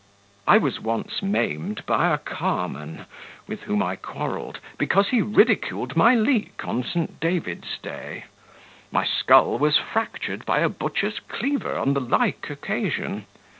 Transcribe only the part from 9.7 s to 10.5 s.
fractured